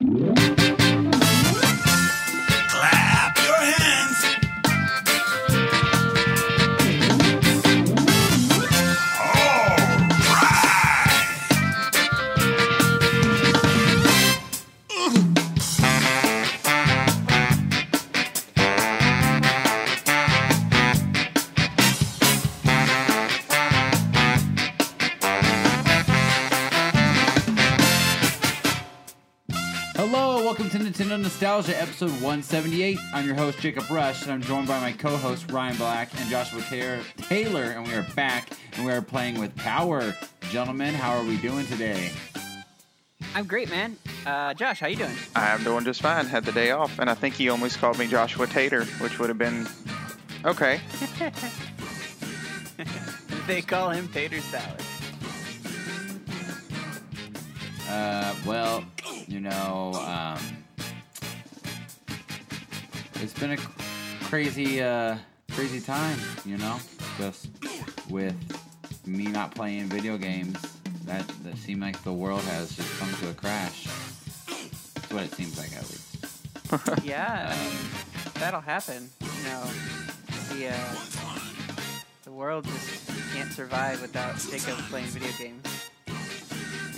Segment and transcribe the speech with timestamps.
[0.00, 0.47] Clap
[31.58, 32.98] Nostalgia, episode 178.
[33.12, 36.30] I'm your host, Jacob Rush, and I'm joined by my co host, Ryan Black and
[36.30, 40.14] Joshua Taylor, Taylor, and we are back and we are playing with Power.
[40.50, 42.12] Gentlemen, how are we doing today?
[43.34, 43.96] I'm great, man.
[44.24, 45.16] Uh, Josh, how you doing?
[45.34, 46.26] I'm doing just fine.
[46.26, 49.28] Had the day off, and I think he almost called me Joshua Tater, which would
[49.28, 49.66] have been
[50.44, 50.80] okay.
[53.48, 54.80] They call him Tater Salad.
[57.88, 58.84] Uh, well,
[59.26, 60.38] you know, um,
[63.22, 63.56] it's been a
[64.24, 65.16] crazy, uh,
[65.52, 66.76] crazy time, you know,
[67.18, 67.48] just
[68.10, 68.34] with
[69.06, 70.56] me not playing video games.
[71.04, 73.86] That that seemed like the world has just come to a crash.
[74.46, 76.04] That's what it seems like, at least.
[77.04, 77.78] Yeah, I mean,
[78.34, 79.08] that'll happen.
[79.22, 79.64] You know,
[80.52, 80.94] the uh,
[82.24, 85.77] the world just can't survive without Jacob playing video games.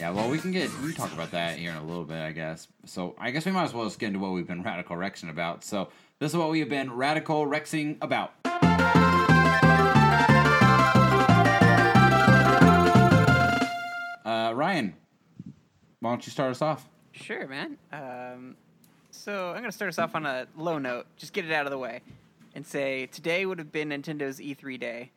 [0.00, 2.16] Yeah, well, we can get we can talk about that here in a little bit,
[2.16, 2.68] I guess.
[2.86, 5.28] So I guess we might as well just get into what we've been radical rexing
[5.28, 5.62] about.
[5.62, 8.32] So this is what we have been radical rexing about.
[14.24, 14.94] Uh, Ryan,
[16.00, 16.88] why don't you start us off?
[17.12, 17.76] Sure, man.
[17.92, 18.56] Um,
[19.10, 21.08] so I'm gonna start us off on a low note.
[21.18, 22.00] Just get it out of the way,
[22.54, 25.10] and say today would have been Nintendo's E3 day,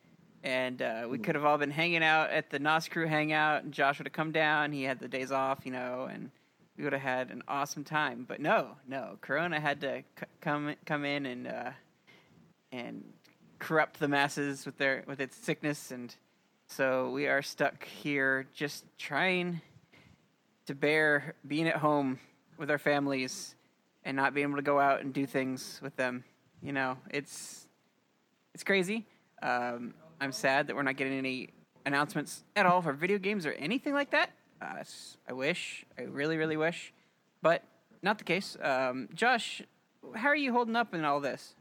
[0.44, 3.72] and uh, we could have all been hanging out at the NOS Crew hangout, and
[3.72, 4.72] Josh would have come down.
[4.72, 6.30] He had the days off, you know, and
[6.76, 8.26] we would have had an awesome time.
[8.28, 11.70] But no, no, Corona had to c- come come in and uh,
[12.72, 13.02] and
[13.58, 16.14] corrupt the masses with their with its sickness, and
[16.66, 19.62] so we are stuck here just trying
[20.66, 22.18] to bear being at home
[22.58, 23.54] with our families
[24.04, 26.22] and not being able to go out and do things with them.
[26.62, 27.66] You know, it's
[28.52, 29.06] it's crazy.
[29.42, 31.50] Um, I'm sad that we're not getting any
[31.84, 34.30] announcements at all for video games or anything like that.
[34.62, 34.82] Uh,
[35.28, 36.94] I wish, I really, really wish,
[37.42, 37.62] but
[38.02, 38.56] not the case.
[38.62, 39.60] Um, Josh,
[40.14, 41.54] how are you holding up in all this?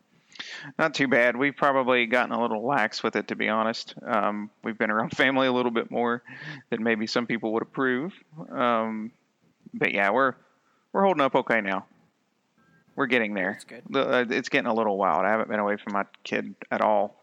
[0.80, 1.36] Not too bad.
[1.36, 3.96] We've probably gotten a little lax with it, to be honest.
[4.02, 6.24] Um, we've been around family a little bit more
[6.70, 8.14] than maybe some people would approve.
[8.50, 9.12] Um,
[9.74, 10.36] but yeah, we're
[10.94, 11.86] we're holding up okay now.
[12.96, 13.60] We're getting there.
[13.94, 15.26] Uh, It's getting a little wild.
[15.26, 17.23] I haven't been away from my kid at all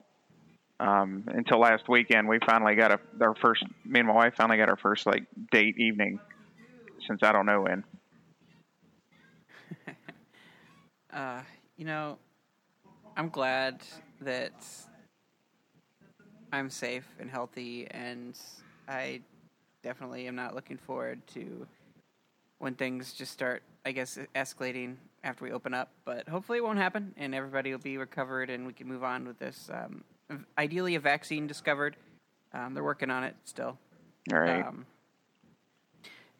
[0.81, 2.27] um, until last weekend.
[2.27, 3.63] We finally got a our first.
[3.85, 6.19] Me and my wife finally got our first like date evening
[7.07, 7.85] since I don't know when.
[11.13, 11.41] Uh,
[11.77, 12.17] you know,
[13.17, 13.83] I'm glad
[14.21, 14.53] that
[16.53, 18.39] I'm safe and healthy, and
[18.87, 19.21] I
[19.83, 21.67] definitely am not looking forward to
[22.59, 25.91] when things just start, I guess, escalating after we open up.
[26.05, 29.27] But hopefully, it won't happen, and everybody will be recovered, and we can move on
[29.27, 29.69] with this.
[29.73, 30.05] Um,
[30.59, 31.97] ideally, a vaccine discovered.
[32.53, 33.79] Um, they're working on it still.
[34.33, 34.65] All right.
[34.67, 34.87] Um,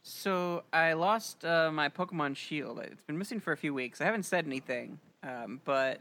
[0.03, 2.79] so I lost uh, my Pokemon Shield.
[2.81, 4.01] It's been missing for a few weeks.
[4.01, 6.01] I haven't said anything, um, but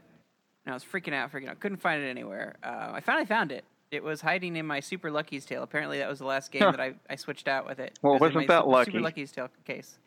[0.66, 1.60] I was freaking out, freaking out.
[1.60, 2.56] Couldn't find it anywhere.
[2.62, 3.64] Uh, I finally found it.
[3.90, 5.62] It was hiding in my Super Lucky's Tale.
[5.62, 6.70] Apparently, that was the last game Huh.
[6.72, 7.98] that I, I switched out with it.
[8.02, 8.90] Well, It was wasn't that Super- lucky?
[8.92, 9.98] Super Lucky's Tale case.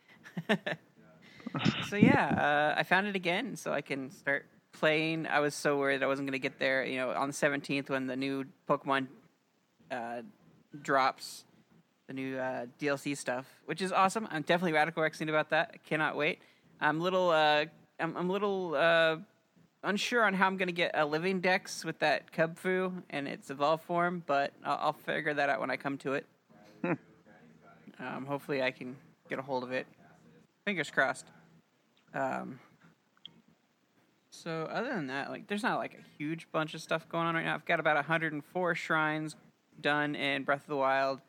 [1.90, 5.28] so yeah, uh, I found it again, so I can start playing.
[5.28, 6.84] I was so worried I wasn't going to get there.
[6.84, 9.08] You know, on the seventeenth when the new Pokemon
[9.92, 10.22] uh,
[10.82, 11.46] drops,
[12.08, 14.28] the new uh, DLC stuff, which is awesome.
[14.32, 15.72] I'm definitely radical rexing about that.
[15.74, 16.40] I cannot wait.
[16.82, 17.30] I'm little.
[17.30, 17.66] Uh,
[18.00, 19.18] I'm, I'm a little uh,
[19.84, 23.50] unsure on how I'm going to get a living dex with that Kubfu and its
[23.50, 26.26] evolved form, but I'll, I'll figure that out when I come to it.
[26.84, 28.96] um, hopefully, I can
[29.30, 29.88] get a hold of it.
[30.66, 31.26] Fingers crossed.
[32.14, 32.60] Um,
[34.34, 37.36] so other than that, like, there's not like a huge bunch of stuff going on
[37.36, 37.54] right now.
[37.54, 39.36] I've got about 104 shrines
[39.82, 41.22] done in Breath of the Wild,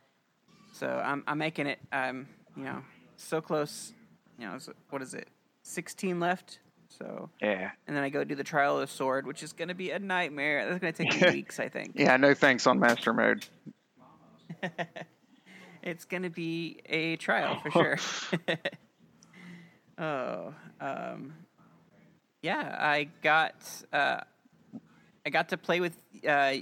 [0.72, 1.78] so I'm I'm making it.
[1.92, 2.82] I'm you know
[3.16, 3.92] so close.
[4.38, 4.58] You know,
[4.90, 5.28] what is it?
[5.62, 6.58] 16 left.
[6.88, 7.70] So yeah.
[7.86, 9.90] and then I go do the trial of the sword, which is going to be
[9.90, 10.68] a nightmare.
[10.68, 11.92] That's going to take me weeks, I think.
[11.94, 12.16] Yeah.
[12.16, 13.46] No thanks on master mode.
[15.84, 17.98] It's going to be a trial for sure.
[19.98, 21.34] oh, um,
[22.44, 23.55] yeah, I got
[23.91, 24.20] uh,
[25.25, 25.96] I got to play with
[26.29, 26.52] uh,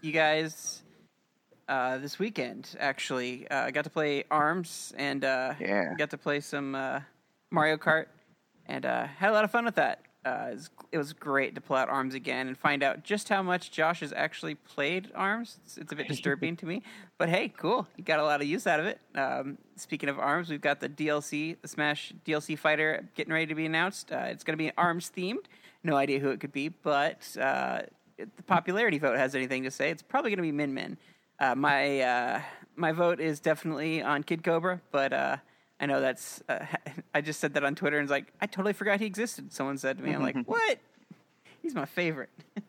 [0.00, 0.84] you guys
[1.68, 2.76] uh, this weekend.
[2.78, 5.94] Actually, uh, I got to play Arms and uh, Yeah.
[5.98, 7.00] got to play some uh,
[7.50, 8.06] Mario Kart,
[8.66, 10.03] and uh, had a lot of fun with that.
[10.24, 10.56] Uh,
[10.90, 14.00] it, was, great to pull out Arms again and find out just how much Josh
[14.00, 15.58] has actually played Arms.
[15.64, 16.82] It's, it's a bit disturbing to me,
[17.18, 17.86] but hey, cool.
[17.96, 19.00] You got a lot of use out of it.
[19.14, 23.54] Um, speaking of Arms, we've got the DLC, the Smash DLC fighter, getting ready to
[23.54, 24.12] be announced.
[24.12, 25.44] Uh, it's going to be Arms themed.
[25.82, 27.82] No idea who it could be, but uh,
[28.16, 30.96] the popularity vote has anything to say, it's probably going to be Min Min.
[31.38, 32.40] Uh, my uh,
[32.76, 35.36] my vote is definitely on Kid Cobra, but uh,
[35.80, 36.42] I know that's.
[36.48, 36.64] Uh,
[37.14, 39.52] I just said that on Twitter and it's like I totally forgot he existed.
[39.52, 40.78] Someone said to me, I'm like, what?
[41.62, 42.30] He's my favorite.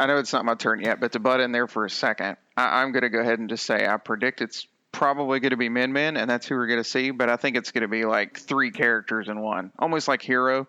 [0.00, 2.36] I know it's not my turn yet, but to butt in there for a second,
[2.56, 5.56] I, I'm going to go ahead and just say I predict it's probably going to
[5.56, 7.10] be Min Min, and that's who we're going to see.
[7.10, 10.66] But I think it's going to be like three characters in one, almost like Hero,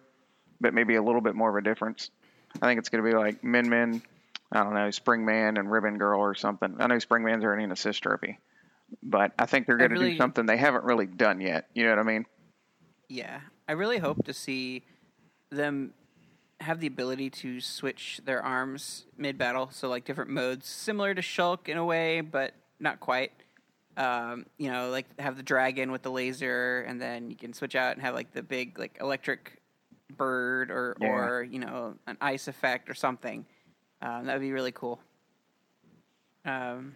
[0.59, 2.09] but maybe a little bit more of a difference.
[2.61, 4.01] I think it's going to be like Min Min,
[4.51, 6.75] I don't know, Spring Man and Ribbon Girl or something.
[6.79, 8.39] I know Spring Man's already an assist trophy,
[9.03, 11.67] but I think they're going to really- do something they haven't really done yet.
[11.73, 12.25] You know what I mean?
[13.07, 14.83] Yeah, I really hope to see
[15.49, 15.93] them
[16.59, 21.21] have the ability to switch their arms mid battle, so like different modes, similar to
[21.21, 23.31] Shulk in a way, but not quite.
[23.97, 27.75] Um, you know, like have the dragon with the laser, and then you can switch
[27.75, 29.61] out and have like the big like electric
[30.15, 31.07] bird or Yeah.
[31.07, 33.45] or you know an ice effect or something.
[34.01, 35.01] Um, that would be really cool.
[36.45, 36.95] Um,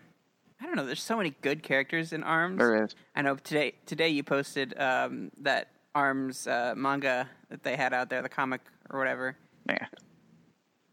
[0.62, 0.86] I don't know.
[0.86, 2.58] There's so many good characters in Arms.
[2.58, 2.96] There is.
[3.16, 8.10] I know today today you posted um, that Arms uh, manga that they had out
[8.10, 9.36] there, the comic or whatever.
[9.68, 9.86] Yeah.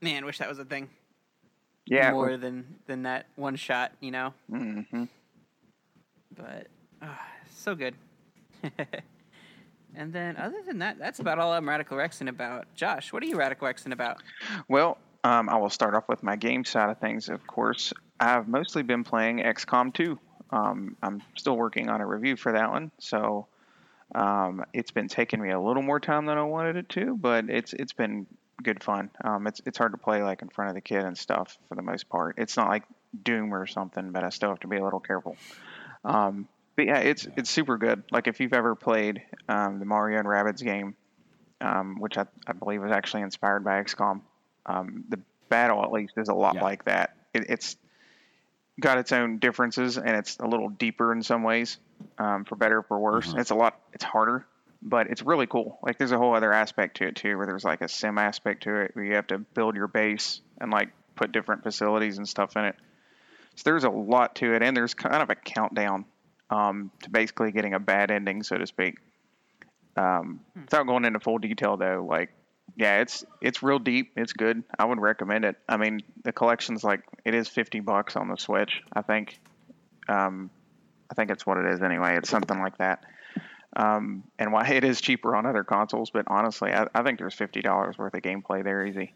[0.01, 0.89] Man, wish that was a thing.
[1.87, 2.13] Yeah.
[2.13, 4.35] More than than that one shot, you know.
[4.51, 5.05] Mm-hmm.
[6.37, 6.69] But
[7.03, 7.21] ah,
[7.51, 7.95] so good.
[9.95, 12.67] and then other than that, that's about all I'm radical Rexing about.
[12.75, 14.23] Josh, what are you radical Rexing about?
[14.69, 17.29] Well, um, I will start off with my game side of things.
[17.29, 20.19] Of course, I've mostly been playing XCOM 2.
[20.51, 23.47] Um, I'm still working on a review for that one, so
[24.15, 27.49] um, it's been taking me a little more time than I wanted it to, but
[27.49, 28.27] it's it's been
[28.63, 29.11] good fun.
[29.25, 31.77] Um, it's it's hard to play like in front of the kid and stuff for
[31.77, 32.35] the most part.
[32.39, 32.83] It's not like
[33.23, 35.37] Doom or something, but I still have to be a little careful.
[36.05, 38.03] Um, but yeah, it's it's super good.
[38.11, 40.97] Like if you've ever played um, the Mario and Rabbids game,
[41.61, 44.23] um, which I, I believe was actually inspired by XCOM,
[44.67, 46.63] um, the battle at least is a lot Yeah.
[46.65, 47.15] like that.
[47.33, 47.77] It, it's
[48.81, 51.79] got its own differences and it's a little deeper in some ways,
[52.19, 53.33] um, for better or for worse.
[53.41, 53.79] It's a lot.
[53.93, 54.47] It's harder,
[54.83, 55.79] but it's really cool.
[55.83, 58.65] Like there's a whole other aspect to it too, where there's like a sim aspect
[58.65, 62.29] to it, where you have to build your base and like put different facilities and
[62.29, 62.77] stuff in it.
[63.57, 66.07] So there's a lot to it, and there's kind of a countdown
[66.49, 68.97] um, to basically getting a bad ending, so to speak.
[69.97, 72.31] Um, without going into full detail, though, like
[72.77, 74.13] yeah, it's it's real deep.
[74.17, 74.63] It's good.
[74.79, 75.57] I would recommend it.
[75.69, 78.83] I mean, the collection's like it is fifty bucks on the Switch.
[78.93, 79.41] I think.
[80.09, 80.51] Um,
[81.11, 82.17] I think it's what it is anyway.
[82.17, 83.05] It's something like that.
[83.77, 87.35] Um, and why it is cheaper on other consoles, but honestly, I, I think there's
[87.35, 89.15] fifty dollars worth of gameplay there easy.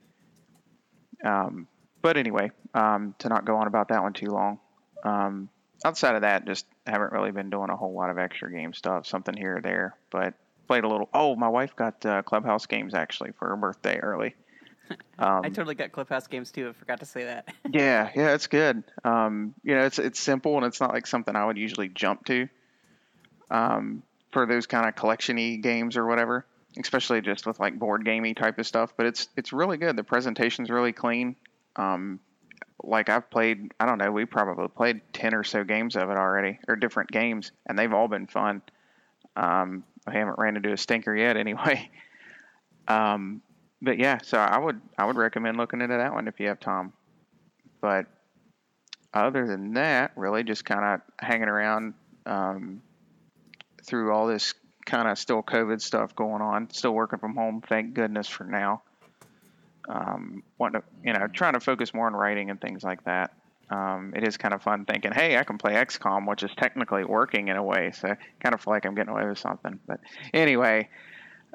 [1.25, 1.67] Um,
[2.03, 4.59] but anyway, um, to not go on about that one too long.
[5.05, 5.49] Um,
[5.85, 9.07] outside of that, just haven't really been doing a whole lot of extra game stuff.
[9.07, 10.35] Something here or there, but
[10.67, 11.09] played a little.
[11.13, 14.35] Oh, my wife got uh, Clubhouse games actually for her birthday early.
[15.17, 16.69] Um, I totally got Clubhouse games too.
[16.69, 17.49] I forgot to say that.
[17.71, 18.83] yeah, yeah, it's good.
[19.03, 22.27] Um, you know, it's it's simple and it's not like something I would usually jump
[22.27, 22.49] to.
[23.51, 24.03] Um,
[24.33, 26.45] for those kind of collection-y games or whatever,
[26.79, 28.93] especially just with like board gamey type of stuff.
[28.97, 29.97] But it's it's really good.
[29.97, 31.37] The presentation's really clean.
[31.77, 32.21] Um,
[32.83, 36.17] like I've played, I don't know, we probably played ten or so games of it
[36.17, 38.61] already, or different games, and they've all been fun.
[39.37, 41.91] Um, I haven't ran into a stinker yet, anyway.
[42.87, 43.41] Um,
[43.81, 46.61] but yeah, so I would I would recommend looking into that one if you have
[46.61, 46.93] time.
[47.81, 48.05] But
[49.15, 51.95] other than that, really just kind of hanging around
[52.27, 52.83] um,
[53.83, 56.71] through all this kind of still COVID stuff going on.
[56.71, 58.83] Still working from home, thank goodness for now.
[59.89, 63.35] Um, to, you know, trying to focus more on writing and things like that.
[63.71, 67.05] Um, it is kind of fun thinking, hey, I can play XCOM, which is technically
[67.05, 67.93] working in a way.
[67.93, 69.79] So I kind of feel like I'm getting away with something.
[69.87, 70.01] But
[70.33, 70.89] anyway,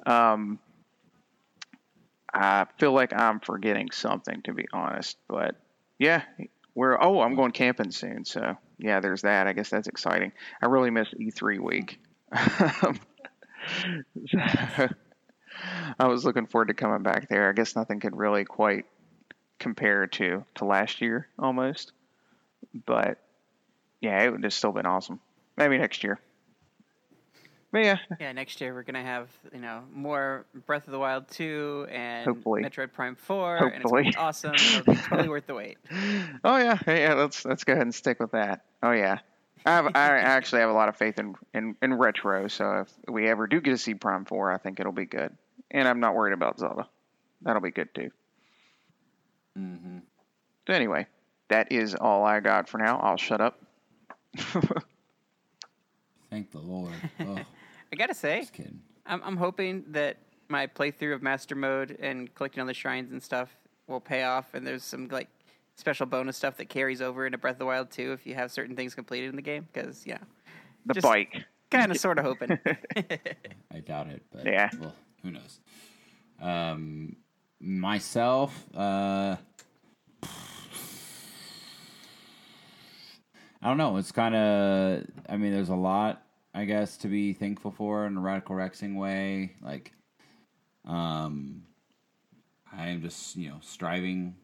[0.06, 0.60] um,
[2.34, 5.56] I feel like I'm forgetting something to be honest, but
[5.98, 6.22] yeah,
[6.76, 9.48] we're oh, I'm going camping soon, so yeah, there's that.
[9.48, 10.32] I guess that's exciting.
[10.62, 12.00] I really miss E3 week.
[12.32, 12.94] I
[16.08, 17.50] was looking forward to coming back there.
[17.50, 18.86] I guess nothing could really quite
[19.58, 21.92] compare to to last year almost,
[22.86, 23.18] but
[24.02, 25.20] yeah, it would have still been awesome.
[25.58, 26.20] Maybe next year.
[27.72, 31.28] But yeah, Yeah, next year we're gonna have you know more Breath of the Wild
[31.28, 32.64] two and Hopefully.
[32.64, 34.56] Metroid Prime four, and it's gonna be awesome.
[34.56, 35.78] It'll be totally worth the wait.
[36.44, 37.14] Oh yeah, yeah.
[37.14, 38.64] Let's let's go ahead and stick with that.
[38.82, 39.20] Oh yeah,
[39.66, 42.48] I have I actually have a lot of faith in, in, in retro.
[42.48, 45.36] So if we ever do get to see Prime Four, I think it'll be good.
[45.70, 46.88] And I'm not worried about Zelda.
[47.42, 48.10] That'll be good too.
[49.58, 50.00] Mm-hmm.
[50.68, 51.08] So anyway,
[51.50, 52.98] that is all I got for now.
[53.00, 53.60] I'll shut up.
[56.30, 56.94] Thank the Lord.
[57.20, 57.38] Oh,
[57.92, 58.80] I gotta say, just kidding.
[59.06, 63.22] I'm, I'm hoping that my playthrough of Master Mode and collecting all the shrines and
[63.22, 63.50] stuff
[63.88, 65.28] will pay off, and there's some like
[65.76, 68.52] special bonus stuff that carries over into Breath of the Wild two if you have
[68.52, 69.68] certain things completed in the game.
[69.74, 70.20] Because yeah,
[70.86, 71.46] The Just- bike.
[71.72, 72.58] kind of sort of hoping.
[73.72, 74.70] I doubt it, but Yeah.
[74.80, 75.60] well, who knows?
[76.42, 77.16] Um,
[77.60, 79.36] myself, uh,
[83.62, 83.98] I don't know.
[83.98, 86.24] It's kind of, I mean, there's a lot,
[86.54, 89.56] I guess, to be thankful for in a radical Rexing way.
[89.62, 89.92] Like,
[90.86, 91.64] um,
[92.72, 94.36] I am just, you know, striving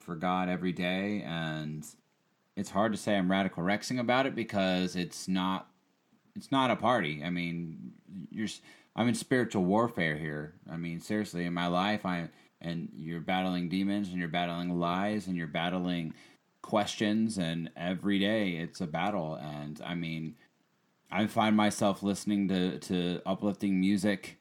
[0.00, 1.86] for God every day, and
[2.56, 5.68] it's hard to say I'm radical Rexing about it because it's not
[6.34, 7.22] it's not a party.
[7.24, 7.92] I mean,
[8.30, 8.48] you're
[8.94, 10.54] I'm in spiritual warfare here.
[10.70, 12.30] I mean, seriously, in my life, I
[12.60, 16.14] and you're battling demons and you're battling lies and you're battling
[16.66, 20.36] questions and every day it's a battle and I mean,
[21.10, 24.38] I find myself listening to to uplifting music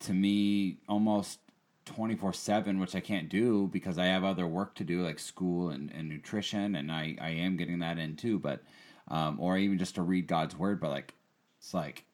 [0.00, 1.40] to me almost
[1.86, 5.90] 24/7 which I can't do because I have other work to do like school and,
[5.90, 8.62] and nutrition and I I am getting that in too but
[9.08, 10.80] um, or even just to read God's word.
[10.80, 11.14] But like,
[11.58, 12.04] it's like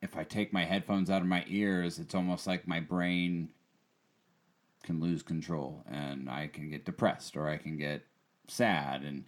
[0.00, 3.50] if I take my headphones out of my ears, it's almost like my brain
[4.82, 8.02] can lose control and I can get depressed or I can get
[8.48, 9.24] sad and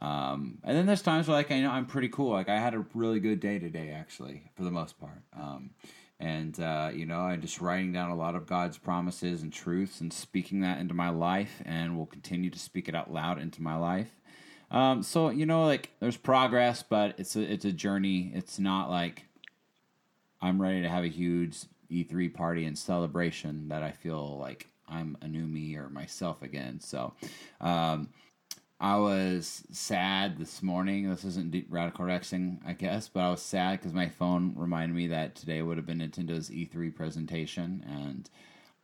[0.00, 2.32] um, and then there's times where like I know I'm pretty cool.
[2.32, 5.22] Like I had a really good day today, actually, for the most part.
[5.38, 5.70] Um,
[6.18, 10.00] and uh, you know, I'm just writing down a lot of God's promises and truths
[10.00, 13.62] and speaking that into my life, and will continue to speak it out loud into
[13.62, 14.10] my life.
[14.70, 18.32] Um, so you know, like there's progress, but it's a it's a journey.
[18.34, 19.26] It's not like
[20.42, 21.58] I'm ready to have a huge
[21.90, 26.80] E3 party and celebration that I feel like I'm a new me or myself again.
[26.80, 27.14] So,
[27.60, 28.08] um,
[28.84, 31.08] I was sad this morning.
[31.08, 35.06] This isn't radical rexing, I guess, but I was sad because my phone reminded me
[35.06, 38.28] that today would have been Nintendo's E3 presentation, and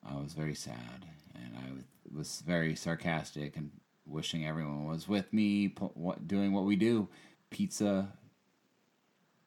[0.02, 1.04] I was very sad,
[1.34, 3.72] and I was very sarcastic and
[4.06, 7.06] wishing everyone was with me, what, doing what we do:
[7.50, 8.14] pizza,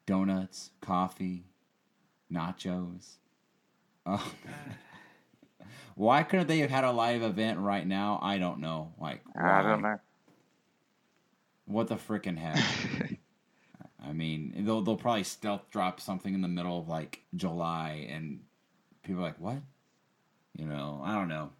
[0.06, 1.46] donuts, coffee,
[2.32, 3.16] nachos.
[4.06, 4.32] Oh.
[5.96, 8.20] Why couldn't they have had a live event right now?
[8.22, 8.92] I don't know.
[9.00, 9.98] Like, I don't know.
[11.66, 13.18] What the frickin' heck?
[14.06, 18.40] I mean, they'll they'll probably stealth drop something in the middle of like July, and
[19.02, 19.62] people are like, "What?"
[20.56, 21.50] You know, I don't know.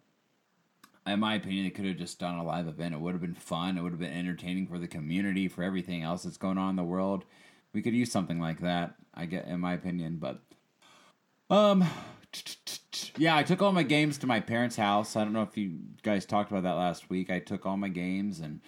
[1.07, 2.93] In my opinion, they could have just done a live event.
[2.93, 3.77] It would have been fun.
[3.77, 6.75] It would have been entertaining for the community, for everything else that's going on in
[6.75, 7.25] the world.
[7.73, 8.95] We could use something like that.
[9.13, 10.41] I get, in my opinion, but
[11.49, 11.85] um,
[13.17, 15.15] yeah, I took all my games to my parents' house.
[15.15, 17.29] I don't know if you guys talked about that last week.
[17.29, 18.61] I took all my games and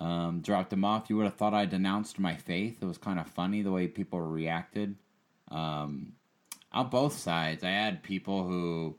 [0.00, 1.10] um, dropped them off.
[1.10, 2.78] You would have thought I denounced my faith.
[2.80, 4.96] It was kind of funny the way people reacted.
[5.50, 6.14] Um,
[6.72, 8.96] on both sides, I had people who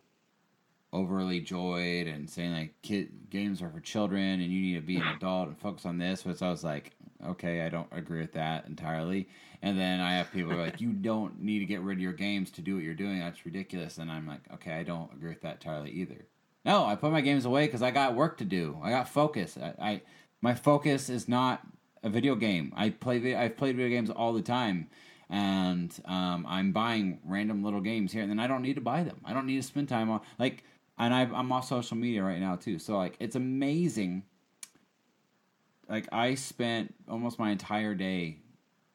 [0.94, 4.98] overly joyed and saying like kid games are for children and you need to be
[4.98, 6.92] an adult and focus on this which i was like
[7.26, 9.30] okay i don't agree with that entirely
[9.62, 12.52] and then i have people like you don't need to get rid of your games
[12.52, 15.42] to do what you're doing that's ridiculous and i'm like okay i don't agree with
[15.42, 16.26] that entirely either
[16.66, 19.58] no i put my games away because i got work to do i got focus
[19.58, 20.02] I, I
[20.42, 21.62] my focus is not
[22.04, 24.90] a video game i play i've played video games all the time
[25.32, 29.04] and um, I'm buying random little games here, and then I don't need to buy
[29.04, 29.22] them.
[29.24, 30.66] I don't need to spend time on like,
[31.00, 32.78] and i I'm off social media right now too.
[32.78, 34.24] So like, it's amazing.
[35.90, 38.40] Like I spent almost my entire day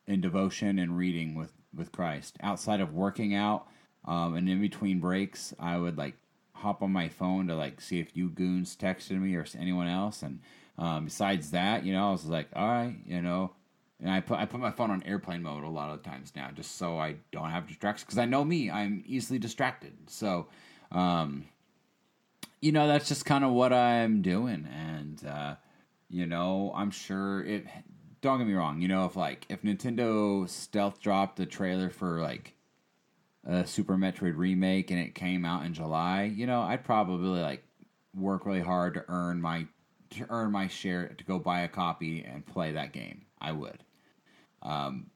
[0.07, 2.37] in devotion and reading with with Christ.
[2.43, 3.67] Outside of working out,
[4.05, 6.17] um, and in between breaks, I would like
[6.53, 10.23] hop on my phone to like see if you goons texted me or anyone else.
[10.23, 10.41] And
[10.79, 13.53] um, besides that, you know, I was like, all right, you know,
[14.01, 16.51] and I put I put my phone on airplane mode a lot of times now,
[16.55, 18.05] just so I don't have distractions.
[18.05, 19.95] Because I know me, I'm easily distracted.
[20.09, 20.49] So,
[20.93, 21.47] um,
[22.61, 25.55] you know, that's just kind of what I'm doing, and uh,
[26.11, 27.67] you know, I'm sure it.
[28.21, 28.81] Don't get me wrong.
[28.81, 32.55] You know, if like if Nintendo stealth dropped the trailer for like
[33.47, 37.63] a Super Metroid remake and it came out in July, you know, I'd probably like
[38.15, 39.67] work really hard to earn my
[40.11, 43.23] to earn my share to go buy a copy and play that game.
[43.41, 43.83] I would.
[44.63, 45.11] Um,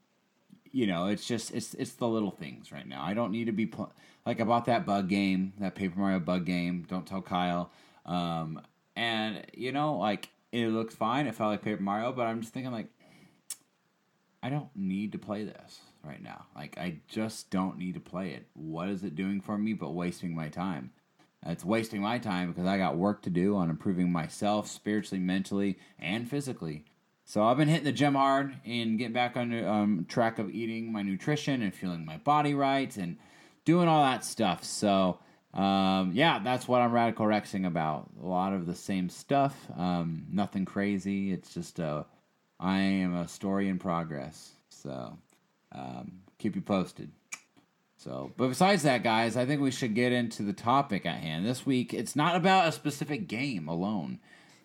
[0.73, 3.03] you know, it's just it's it's the little things right now.
[3.03, 3.93] I don't need to be pl-
[4.25, 6.87] like I bought that bug game, that Paper Mario bug game.
[6.89, 7.73] Don't tell Kyle.
[8.07, 8.61] Um,
[8.95, 11.27] and you know, like it looks fine.
[11.27, 12.89] It felt like Paper Mario, but I'm just thinking like
[14.43, 16.47] I don't need to play this right now.
[16.55, 18.47] Like I just don't need to play it.
[18.55, 20.93] What is it doing for me but wasting my time?
[21.47, 25.79] It's wasting my time because I got work to do on improving myself spiritually, mentally,
[25.99, 26.85] and physically.
[27.25, 30.93] So I've been hitting the gym hard and getting back on um, track of eating
[30.93, 33.17] my nutrition and feeling my body right and
[33.65, 34.65] doing all that stuff.
[34.65, 35.19] So
[35.55, 38.11] um, yeah, that's what I'm radical rexing about.
[38.23, 39.57] A lot of the same stuff.
[39.77, 41.33] Um, nothing crazy.
[41.33, 42.07] It's just a
[42.59, 44.53] I am a story in progress.
[44.69, 45.17] So
[45.73, 47.11] um, keep you posted.
[48.03, 51.45] So, but besides that, guys, I think we should get into the topic at hand.
[51.45, 54.21] This week, it's not about a specific game alone.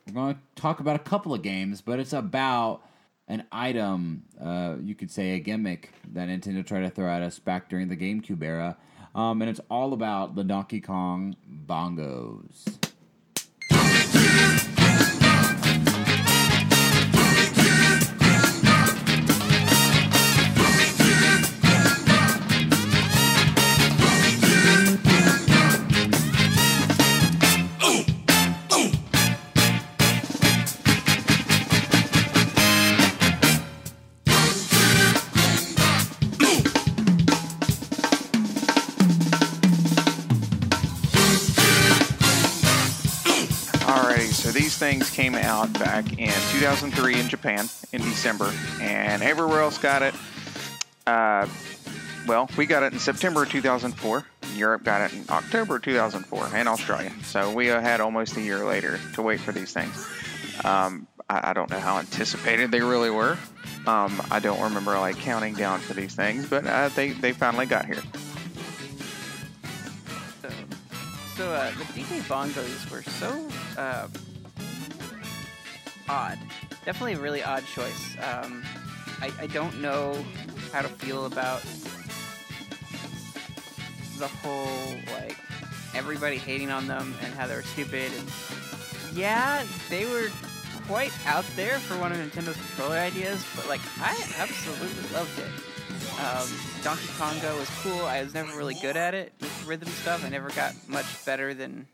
[0.08, 2.84] We're going to talk about a couple of games, but it's about
[3.28, 7.38] an item, uh, you could say a gimmick that Nintendo tried to throw at us
[7.38, 8.78] back during the GameCube era.
[9.14, 12.94] Um, and it's all about the Donkey Kong bongos.
[45.16, 50.14] Came out back in 2003 in Japan in December, and everywhere else got it.
[51.08, 51.48] Uh,
[52.28, 54.26] well, we got it in September 2004.
[54.56, 57.14] Europe got it in October 2004, and Australia.
[57.24, 60.06] So we uh, had almost a year later to wait for these things.
[60.66, 63.38] Um, I, I don't know how anticipated they really were.
[63.88, 67.68] Um, I don't remember like counting down for these things, but uh, they they finally
[67.68, 68.04] got here.
[71.38, 73.30] So, uh, the DK bongos were so
[73.78, 74.12] um,
[76.10, 76.38] odd.
[76.86, 78.16] Definitely a really odd choice.
[78.22, 78.64] Um,
[79.22, 80.24] I, I don't know
[80.72, 81.62] how to feel about
[84.18, 85.38] the whole like
[85.94, 88.12] everybody hating on them and how they were stupid.
[88.18, 90.30] And yeah, they were
[90.88, 95.50] quite out there for one of Nintendo's controller ideas, but like I absolutely loved it.
[96.20, 96.48] Um,
[96.82, 98.06] Donkey Konga was cool.
[98.06, 100.24] I was never really good at it with rhythm stuff.
[100.24, 101.88] I never got much better than,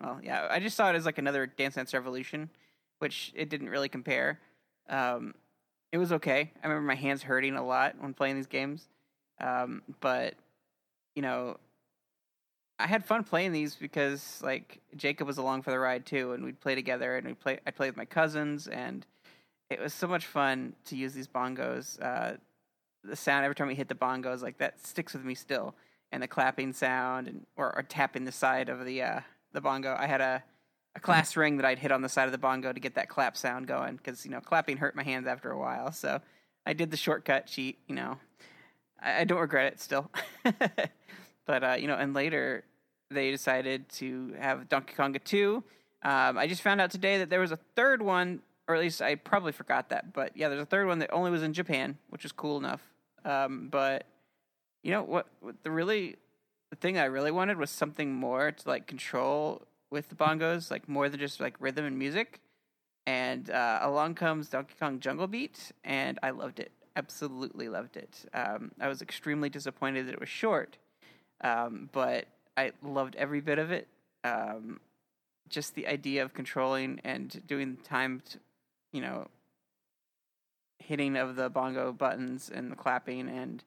[0.00, 0.48] well, yeah.
[0.50, 2.50] I just saw it as like another Dance Dance Revolution,
[2.98, 4.40] which it didn't really compare.
[4.88, 5.34] Um,
[5.92, 6.50] it was okay.
[6.62, 8.88] I remember my hands hurting a lot when playing these games,
[9.40, 10.34] um, but
[11.14, 11.56] you know,
[12.78, 16.44] I had fun playing these because like Jacob was along for the ride too, and
[16.44, 17.58] we'd play together, and we play.
[17.66, 19.04] I played with my cousins, and
[19.70, 22.00] it was so much fun to use these bongos.
[22.00, 22.36] Uh,
[23.02, 25.74] the sound every time we hit the bongos, like that sticks with me still,
[26.12, 29.20] and the clapping sound, and or, or tapping the side of the uh,
[29.52, 29.96] the bongo.
[29.98, 30.44] I had a
[30.96, 33.08] a class ring that I'd hit on the side of the bongo to get that
[33.08, 35.92] clap sound going because you know clapping hurt my hands after a while.
[35.92, 36.20] So
[36.66, 37.78] I did the shortcut cheat.
[37.86, 38.18] You know,
[39.00, 40.10] I, I don't regret it still.
[41.46, 42.64] but uh, you know, and later
[43.10, 45.62] they decided to have Donkey Konga 2.
[46.02, 49.00] Um, I just found out today that there was a third one, or at least
[49.00, 50.12] I probably forgot that.
[50.12, 52.82] But yeah, there's a third one that only was in Japan, which is cool enough.
[53.24, 54.04] Um, but
[54.82, 55.26] you know what?
[55.40, 56.16] what the really
[56.70, 60.88] the thing I really wanted was something more to like control with the bongos, like
[60.88, 62.40] more than just like rhythm and music.
[63.06, 66.72] And uh, along comes Donkey Kong Jungle Beat, and I loved it.
[66.94, 68.26] Absolutely loved it.
[68.34, 70.76] Um, I was extremely disappointed that it was short,
[71.40, 73.88] um, but I loved every bit of it.
[74.24, 74.80] Um,
[75.48, 78.38] just the idea of controlling and doing timed,
[78.92, 79.28] you know,
[80.78, 83.64] hitting of the bongo buttons and the clapping and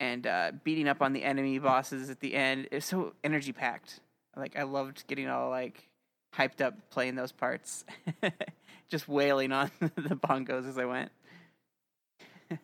[0.00, 4.00] and uh, beating up on the enemy bosses at the end is so energy packed.
[4.36, 5.88] Like I loved getting all like
[6.34, 7.84] hyped up playing those parts,
[8.88, 11.10] just wailing on the bongos as I went.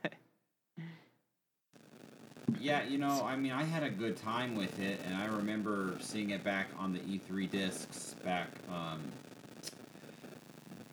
[2.61, 5.95] Yeah, you know, I mean, I had a good time with it, and I remember
[6.01, 9.03] seeing it back on the E3 discs back, um,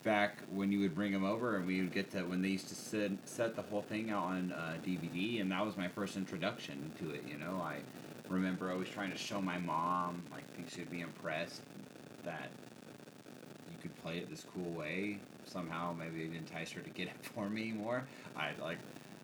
[0.03, 2.67] back when you would bring them over, and we would get to when they used
[2.69, 6.17] to set, set the whole thing out on uh, DVD, and that was my first
[6.17, 7.23] introduction to it.
[7.27, 7.77] You know, I
[8.29, 11.61] remember always trying to show my mom, like, think she'd be impressed
[12.23, 12.49] that
[13.71, 15.19] you could play it this cool way.
[15.45, 18.05] Somehow, maybe it enticed her to get it for me more.
[18.35, 18.77] I like,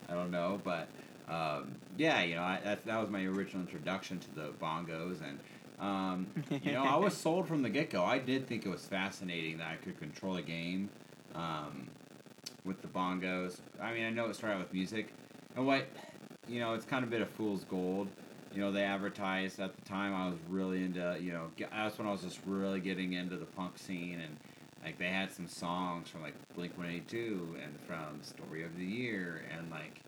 [0.10, 0.88] I don't know, but
[1.30, 5.40] um, yeah, you know, I, that, that was my original introduction to the bongos, and
[5.80, 6.28] um,
[6.64, 8.04] you know, I was sold from the get go.
[8.04, 10.90] I did think it was fascinating that I could control a game
[11.36, 11.88] um,
[12.66, 13.60] with the bongos.
[13.80, 15.14] I mean, I know it started out with music,
[15.56, 15.88] and what
[16.50, 18.08] you know, it's kind of a fool's gold.
[18.54, 20.14] You know, they advertised at the time.
[20.14, 23.46] I was really into, you know, that's when I was just really getting into the
[23.46, 24.38] punk scene, and
[24.84, 28.76] like they had some songs from like Blink One Eighty Two and from Story of
[28.78, 30.02] the Year, and like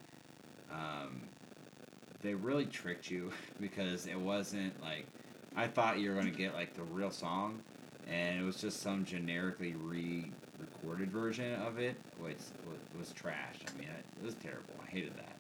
[0.71, 1.21] um,
[2.21, 5.05] they really tricked you because it wasn't like
[5.55, 7.61] I thought you were going to get like the real song,
[8.09, 12.37] and it was just some generically re-recorded version of it, which
[12.97, 13.57] was trash.
[13.67, 14.73] I mean, it was terrible.
[14.81, 15.30] I hated that.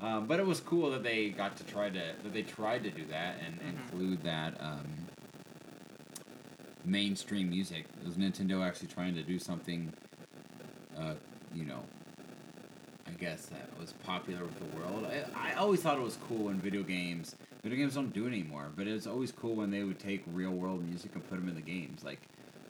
[0.00, 2.90] Um, but it was cool that they got to try to that they tried to
[2.90, 3.68] do that and Mhm.
[3.68, 4.86] include that um,
[6.84, 7.84] mainstream music.
[8.00, 9.92] It was Nintendo actually trying to do something,
[10.96, 11.14] uh,
[11.54, 11.84] you know,
[13.06, 15.04] I guess that was popular with the world.
[15.34, 18.28] I, I always thought it was cool when video games, video games don't do it
[18.28, 21.38] anymore, but it was always cool when they would take real world music and put
[21.38, 22.02] them in the games.
[22.04, 22.20] Like,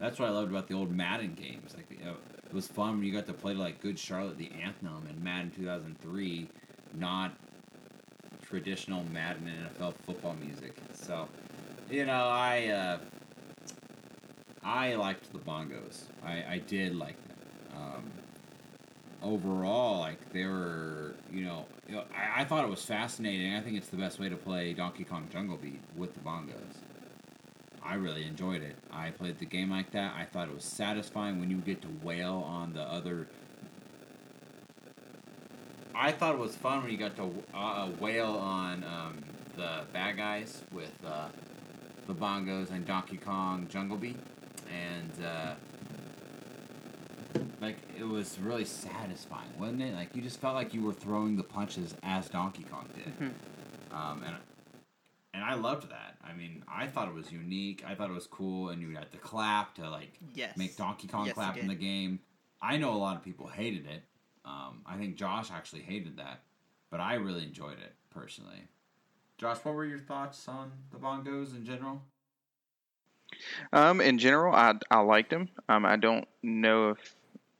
[0.00, 1.74] that's what I loved about the old Madden games.
[1.76, 4.50] Like, you know, it was fun when you got to play like Good Charlotte, the
[4.60, 6.48] anthem, and Madden 2003,
[6.94, 7.32] not
[8.42, 10.76] traditional Madden NFL football music.
[10.94, 11.28] So,
[11.90, 12.98] you know, I, uh,
[14.62, 16.02] I liked the bongos.
[16.24, 17.36] I, I did like them.
[17.76, 18.10] Um,
[19.22, 21.66] overall, like they were, you know,
[22.14, 23.54] I, I thought it was fascinating.
[23.54, 26.76] I think it's the best way to play Donkey Kong Jungle Beat with the bongos.
[27.82, 28.76] I really enjoyed it.
[28.92, 30.14] I played the game like that.
[30.16, 33.26] I thought it was satisfying when you get to wail on the other.
[36.00, 39.18] I thought it was fun when you got to uh, wail on um,
[39.54, 41.28] the bad guys with uh,
[42.06, 44.16] the bongos and Donkey Kong Jungle Beat,
[44.72, 45.54] and uh,
[47.60, 49.94] like it was really satisfying, wasn't it?
[49.94, 53.94] Like you just felt like you were throwing the punches as Donkey Kong did, Mhm.
[53.94, 54.36] um, and
[55.34, 56.16] and I loved that.
[56.24, 57.84] I mean, I thought it was unique.
[57.86, 60.56] I thought it was cool, and you had to clap to like Yes.
[60.56, 62.20] make Donkey Kong Yes, clap in the game.
[62.62, 64.02] I know a lot of people hated it.
[64.86, 66.42] Um, I think Josh actually hated that,
[66.90, 68.68] but I really enjoyed it personally.
[69.38, 72.02] Josh, what were your thoughts on the bongos in general?
[73.72, 75.48] Um, in general, I I liked them.
[75.68, 77.14] Um, I don't know if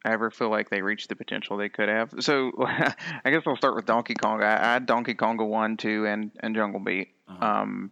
[0.05, 2.13] I ever feel like they reached the potential they could have.
[2.21, 4.43] So I guess I'll start with Donkey Kong.
[4.43, 7.15] I, I had Donkey Konga one, two, and and Jungle Beat.
[7.29, 7.45] Uh-huh.
[7.45, 7.91] Um,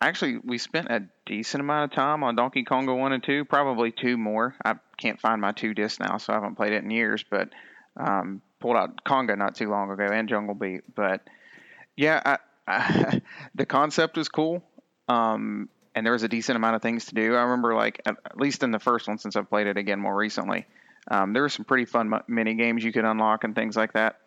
[0.00, 3.92] actually, we spent a decent amount of time on Donkey Konga one and two, probably
[3.92, 4.54] two more.
[4.64, 7.24] I can't find my two discs now, so I haven't played it in years.
[7.28, 7.50] But
[7.96, 10.82] um, pulled out Konga not too long ago and Jungle Beat.
[10.94, 11.22] But
[11.96, 13.20] yeah, I, I,
[13.54, 14.62] the concept was cool.
[15.08, 17.36] Um, and there was a decent amount of things to do.
[17.36, 20.00] I remember, like at, at least in the first one, since I've played it again
[20.00, 20.66] more recently,
[21.08, 24.18] um, there were some pretty fun mini games you could unlock and things like that.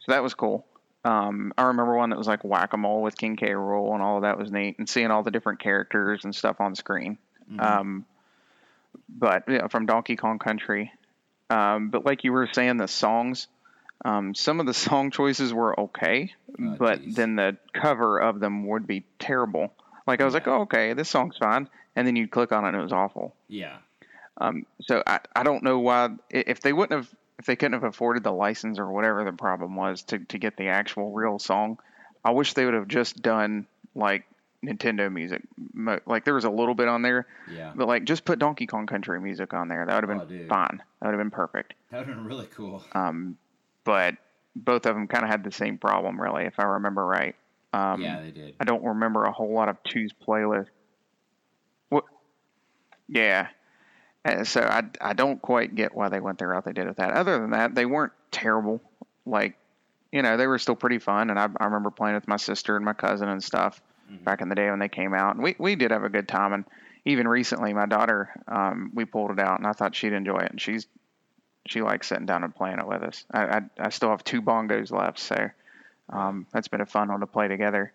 [0.00, 0.66] So that was cool.
[1.04, 3.48] Um, I remember one that was like whack a mole with King K.
[3.48, 6.60] Rool and all of that was neat, and seeing all the different characters and stuff
[6.60, 7.18] on screen.
[7.50, 7.62] Mhm.
[7.62, 8.04] Um,
[9.08, 10.92] but yeah, from Donkey Kong Country.
[11.50, 13.46] Um, but like you were saying, the songs,
[14.04, 17.14] um, some of the song choices were okay, Oh, but geez.
[17.16, 19.72] then the cover of them would be terrible.
[20.06, 22.68] Like I was like, oh, okay, this song's fine, and then you'd click on it
[22.68, 23.34] and it was awful.
[23.48, 23.76] yeah,
[24.38, 27.82] Um, so I, I don't know why if they wouldn't have if they couldn't have
[27.84, 31.78] afforded the license or whatever the problem was to to get the actual real song.
[32.24, 34.24] I wish they would have just done like
[34.66, 35.42] Nintendo music.
[35.72, 37.72] Mo- Like there was a little bit on there, yeah.
[37.74, 39.84] but like just put Donkey Kong Country music on there.
[39.86, 40.48] That would have Oh, been dude.
[40.48, 40.82] fine.
[41.00, 41.74] That would have been perfect.
[41.90, 42.82] That would have been really cool.
[42.92, 43.36] Um,
[43.84, 44.16] but
[44.56, 47.34] both of them kind of had the same problem, really, if I remember right.
[47.72, 48.54] Um, yeah, they did.
[48.60, 50.68] I don't remember a whole lot of two's playlist.
[51.88, 52.04] What?
[53.08, 53.48] Yeah.
[54.24, 56.96] Uh, so I, I don't quite get why they went the route they did with
[56.98, 57.10] that.
[57.12, 58.80] Other than that, they weren't terrible.
[59.26, 59.56] Like,
[60.12, 61.30] you know, they were still pretty fun.
[61.30, 64.24] And I, I remember playing with my sister and my cousin and stuff Mhm.
[64.24, 65.34] back in the day when they came out.
[65.34, 66.52] And we, we did have a good time.
[66.52, 66.64] And
[67.04, 70.50] even recently, my daughter, um, we pulled it out and I thought she'd enjoy it.
[70.50, 70.86] And she's,
[71.66, 73.24] she likes sitting down and playing it with us.
[73.30, 75.18] I, I, I still have two bongos left.
[75.18, 75.50] So
[76.10, 77.92] um, that's been a fun one to play together.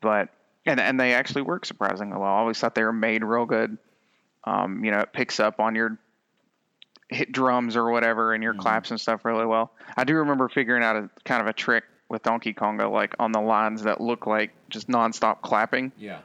[0.00, 0.28] But
[0.64, 2.28] and and they actually work surprisingly well.
[2.32, 3.78] I always thought they were made real good.
[4.44, 5.98] Um, you know, it picks up on your
[7.08, 8.58] hit drums or whatever and your Mhm.
[8.58, 9.72] claps and stuff really well.
[9.96, 13.32] I do remember figuring out a kind of a trick with Donkey Konga, like on
[13.32, 15.90] the lines that look like just nonstop clapping.
[15.96, 16.18] Yeah.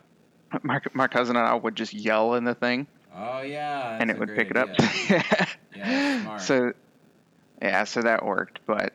[0.61, 3.97] My my cousin and I would just yell in the thing, Oh yeah.
[3.99, 4.69] and it would pick it up.
[5.75, 6.37] Yeah.
[6.37, 6.73] So,
[7.61, 8.61] yeah, so that worked.
[8.65, 8.93] But,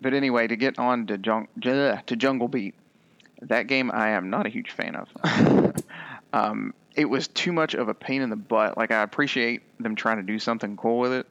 [0.00, 2.74] but anyway, to get on to, jung- to Jungle Beat,
[3.42, 5.74] that game I am not a huge fan of.
[6.32, 8.78] um, it was too much of a pain in the butt.
[8.78, 11.26] Like I appreciate them trying to do something cool with it,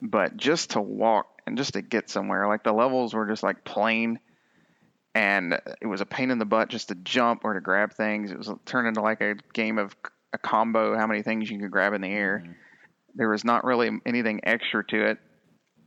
[0.00, 3.64] but just to walk and just to get somewhere, like the levels were just like
[3.64, 4.18] plain.
[5.14, 8.30] And it was a pain in the butt just to jump or to grab things.
[8.30, 9.94] It was turned into like a game of
[10.32, 12.54] a combo, how many things you could grab in the air Mhm.
[13.14, 15.18] there was not really anything extra to it.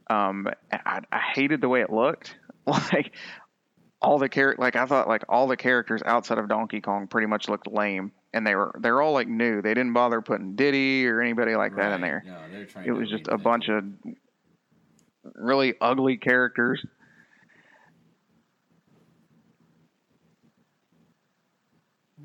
[0.07, 2.37] Um, I, I hated the way it looked.
[2.67, 3.11] Like
[4.01, 7.27] all the char- like I thought like all the characters outside of Donkey Kong pretty
[7.27, 9.61] much looked lame, and they were they're all like new.
[9.61, 11.89] They didn't bother putting Diddy or anybody like right.
[11.89, 12.23] that in there.
[12.25, 12.85] No, they're trying.
[12.85, 13.85] It was just a bunch of
[15.33, 16.85] really ugly characters.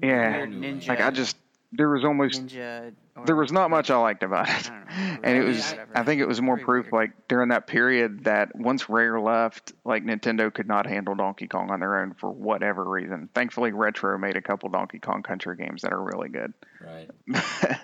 [0.03, 0.89] Yeah, Ninja.
[0.89, 1.37] like I just
[1.73, 4.71] there was almost Ninja or- there was not much I liked about it.
[4.71, 5.19] I don't know.
[5.23, 8.89] And it was I think it was more proof like during that period that once
[8.89, 13.29] Rare left, like Nintendo could not handle Donkey Kong on their own for whatever reason.
[13.35, 16.55] Thankfully Retro made a couple Donkey Kong Country games that are really good.
[16.81, 17.09] Right.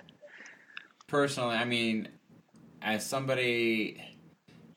[1.07, 2.09] Personally, I mean,
[2.81, 4.03] as somebody,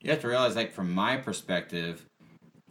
[0.01, 2.05] you have to realize, like from my perspective,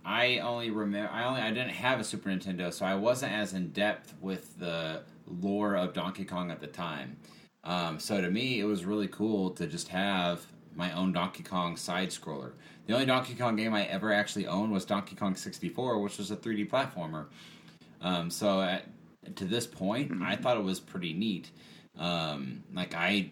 [0.06, 3.54] I only remember, I only, I didn't have a Super Nintendo, so I wasn't as
[3.54, 7.18] in depth with the lore of Donkey Kong at the time.
[7.70, 11.78] Um, so to me, it was really cool to just have my own Donkey Kong
[11.78, 12.54] side scroller.
[12.88, 16.32] The only Donkey Kong game I ever actually owned was Donkey Kong 64, which was
[16.32, 17.28] a 3D platformer.
[18.02, 18.86] Um, so at,
[19.36, 21.52] to this point, I thought it was pretty neat.
[21.96, 23.30] Um, like I,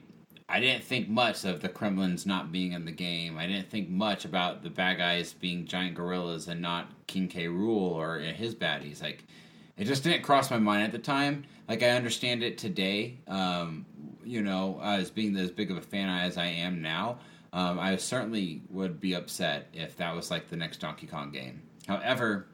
[0.47, 3.39] I didn't think much of the Kremlings not being in the game.
[3.39, 7.45] I didn't think much about the bad guys being giant gorillas and not King K.
[7.47, 9.02] Rool or his baddies.
[9.02, 9.23] Like
[9.78, 11.45] it just didn't cross my mind at the time.
[11.67, 13.17] Like I understand it today.
[13.28, 13.86] Um,
[14.27, 17.19] you know, as being as big of a fan as I am now,
[17.53, 21.61] um, I certainly would be upset if that was like the next Donkey Kong game.
[21.87, 22.47] However,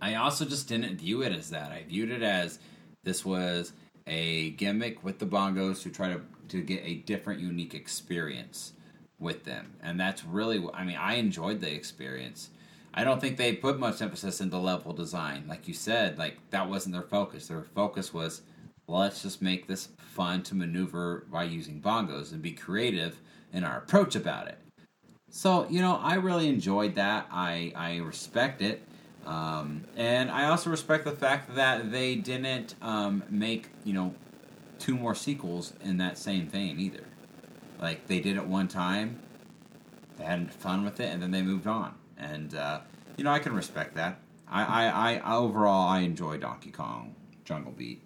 [0.00, 1.72] I also just didn't view it as that.
[1.72, 2.58] I viewed it as
[3.02, 3.72] this was
[4.06, 8.72] a gimmick with the bongos to try to to get a different, unique experience
[9.18, 10.64] with them, and that's really.
[10.72, 12.50] I mean, I enjoyed the experience.
[12.94, 16.18] I don't think they put much emphasis into level design, like you said.
[16.18, 17.48] Like that wasn't their focus.
[17.48, 18.42] Their focus was
[18.86, 23.20] let's just make this fun to maneuver by using bongos and be creative
[23.52, 24.58] in our approach about it.
[25.30, 27.28] So you know, I really enjoyed that.
[27.30, 28.82] I I respect it,
[29.24, 34.12] um, and I also respect the fact that they didn't um, make you know
[34.80, 37.04] two more sequels in that same vein either.
[37.78, 39.20] Like they did it one time,
[40.16, 41.94] they had fun with it, and then they moved on.
[42.16, 42.80] And uh,
[43.16, 44.18] you know, I can respect that.
[44.50, 48.02] I, I, I overall I enjoy Donkey Kong Jungle Beat.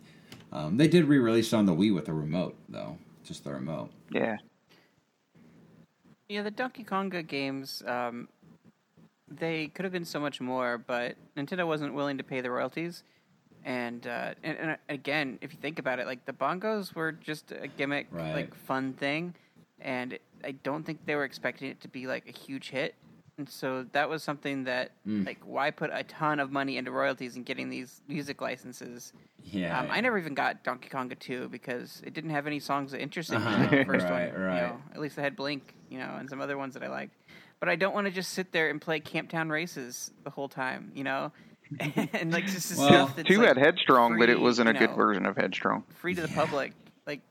[0.53, 3.91] Um, they did re-release it on the Wii with the remote though, just the remote.
[4.11, 4.37] Yeah.
[6.29, 8.29] Yeah, the Donkey Konga games, um,
[9.29, 13.03] they could have been so much more, but Nintendo wasn't willing to pay the royalties.
[13.65, 17.53] And, uh, and and again, if you think about it, like the bongos were just
[17.53, 18.35] a gimmick, Right.
[18.35, 19.35] like fun thing,
[19.81, 22.95] and I don't think they were expecting it to be like a huge hit.
[23.39, 25.25] And so that was something that, Mm.
[25.27, 29.13] like, why put a ton of money into royalties and getting these music licenses?
[29.43, 32.93] Yeah, Um, I never even got Donkey Konga 2 because it didn't have any songs
[32.93, 33.59] that interested me Uh-huh.
[33.59, 34.43] like the first Right, one.
[34.43, 34.57] right.
[34.57, 36.89] You know, at least I had Blink, you know, and some other ones that I
[36.89, 37.15] liked.
[37.59, 40.93] But I don't want to just sit there and play Camptown Races the whole time,
[40.95, 41.33] you know,
[41.81, 44.79] and like just Well, stuff that's Two like, had Headstrong, but it wasn't a you
[44.79, 45.85] good version of Headstrong.
[45.95, 46.75] free to the public.
[47.07, 47.23] Like,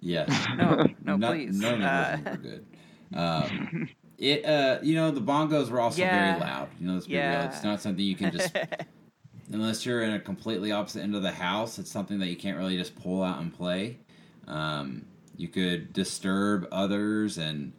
[0.00, 0.28] Yes.
[0.56, 1.58] No, no, None- please.
[1.60, 2.66] None Uh, of those were good.
[3.14, 3.88] Um,
[4.24, 6.10] it, uh, you know, the bongos were also Yeah.
[6.10, 6.68] very loud.
[6.80, 7.42] You know, let's be real.
[7.42, 8.56] It's not something you can just,
[9.52, 11.78] unless you're in a completely opposite end of the house.
[11.78, 13.98] It's something that you can't really just pull out and play.
[14.46, 15.06] Um,
[15.36, 17.72] you could disturb others and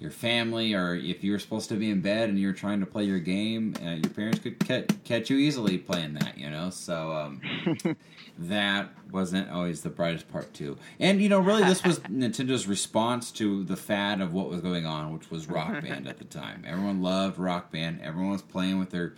[0.00, 2.86] your family, or if you were supposed to be in bed and you're trying to
[2.86, 6.36] play your game, uh, your parents could ca- catch you easily playing that.
[6.38, 7.12] You know, so.
[7.12, 7.96] Um,
[8.40, 10.78] that wasn't always the brightest part too.
[10.98, 14.86] And you know, really, this was Nintendo's response to the fad of what was going
[14.86, 16.64] on, which was Rock Band at the time.
[16.66, 18.00] Everyone loved Rock Band.
[18.02, 19.14] Everyone was playing with their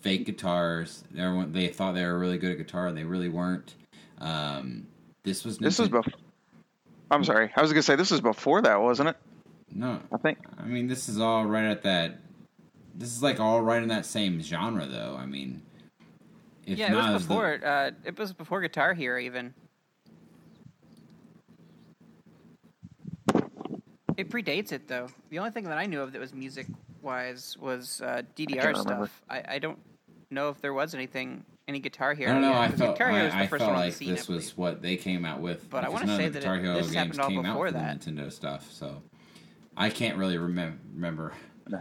[0.00, 1.04] fake guitars.
[1.16, 3.74] Everyone they thought they were really good at guitar, and they really weren't.
[4.18, 4.86] Um,
[5.22, 6.12] this was This was before.
[7.10, 7.52] I'm sorry.
[7.54, 9.16] I was gonna say this was before that, wasn't it?
[9.74, 10.00] No.
[10.12, 10.38] I think.
[10.58, 12.20] I mean, this is all right at that.
[12.94, 15.16] This is like all right in that same genre, though.
[15.18, 15.60] I mean,
[16.64, 17.60] if yeah, it not was as the- before.
[17.64, 19.52] Uh, it was before Guitar Hero even.
[24.16, 25.08] It predates it though.
[25.30, 26.66] The only thing that I knew of that was music
[27.02, 29.22] wise was uh, DDR can't stuff.
[29.28, 29.78] I, I don't
[30.30, 32.30] know if there was anything any Guitar Hero.
[32.30, 32.50] I don't know.
[32.50, 34.10] yet, I 'cause felt Guitar Hero was I, I felt one on the like scene,
[34.14, 35.68] this I was what they came out with.
[35.68, 37.28] But I wanna none say of the that Guitar it- Hero this games happened all
[37.28, 38.00] came out before for that.
[38.02, 39.02] the Nintendo stuff, so
[39.76, 41.32] I can't really remem- remember.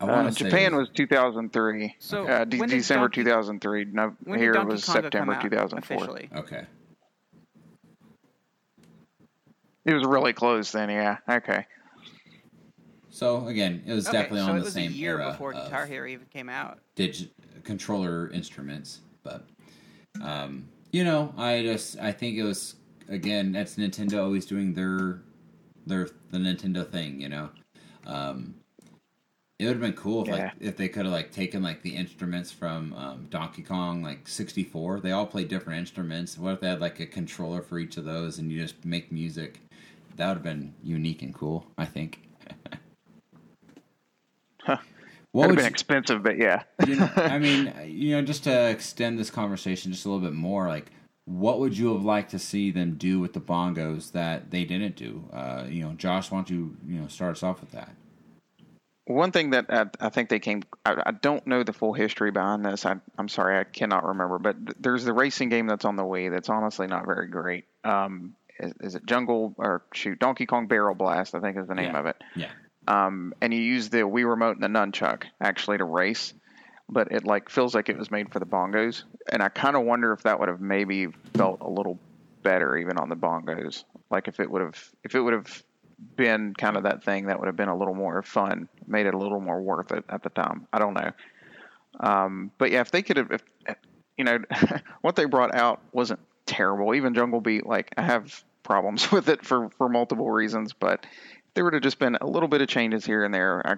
[0.00, 1.94] I Uh, want to say Japan was 2003.
[2.00, 3.84] So, uh, de- December Donkey- 2003.
[3.92, 5.96] No, here did was Konga September 2004.
[5.96, 6.28] officially?
[6.34, 6.66] okay.
[9.84, 10.90] It was really close then.
[10.90, 11.18] Yeah.
[11.28, 11.66] Okay.
[13.10, 15.32] So again, it was Okay, definitely so on it the was same a year era
[15.32, 16.78] before Guitar Hero even came out.
[16.96, 17.30] digi-
[17.64, 19.44] controller instruments, but
[20.22, 22.76] um, you know, I just I think it was
[23.12, 25.22] again that's Nintendo always doing their
[25.86, 27.50] their the Nintendo thing, you know.
[28.06, 28.54] Um,
[29.58, 30.34] it would have been cool if Yeah.
[30.34, 34.26] like if they could have like taken like the instruments from um, Donkey Kong like
[34.26, 35.00] 64.
[35.00, 36.36] They all play different instruments.
[36.38, 39.12] What if they had like a controller for each of those and you just make
[39.12, 39.60] music?
[40.16, 42.20] That would have been unique and cool, I think.
[44.64, 44.76] Huh.
[45.32, 46.62] What would have been you, expensive, but yeah.
[46.86, 50.34] you know, I mean, you know, just to extend this conversation just a little bit
[50.36, 50.92] more, like,
[51.24, 54.96] what would you have liked to see them do with the bongos that they didn't
[54.96, 55.24] do?
[55.32, 57.90] Uh, you know, Josh, why don't you, you know, start us off with that?
[59.06, 62.30] One thing that I, I think they came, I, I don't know the full history
[62.30, 62.86] behind this.
[62.86, 64.38] I, I'm sorry, I cannot remember.
[64.38, 67.64] But th- there's the racing game that's on the Wii that's honestly not very great.
[67.84, 71.34] Um, is, is it Jungle or shoot Donkey Kong Barrel Blast?
[71.34, 71.98] I think is the name Yeah.
[72.00, 72.16] of it.
[72.36, 72.50] Yeah.
[72.86, 76.32] Um, and you use the Wii remote and the nunchuck actually to race,
[76.92, 79.04] but it like feels like it was made for the bongos.
[79.30, 81.98] And I kind of wonder if that would have maybe felt a little
[82.42, 83.84] better even on the bongos.
[84.10, 85.62] Like if it would have, if it would have
[86.16, 89.14] been kind of that thing that would have been a little more fun, made it
[89.14, 90.66] a little more worth it at the time.
[90.72, 91.10] I don't know.
[92.00, 93.42] Um, but yeah, if they could have, if,
[94.16, 94.38] you know,
[95.00, 96.94] what they brought out wasn't terrible.
[96.94, 101.54] Even Jungle Beat, like I have problems with it for for multiple reasons, but if
[101.54, 103.76] there would have just been a little bit of changes here and there, I